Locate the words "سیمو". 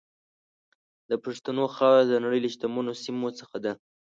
3.03-3.27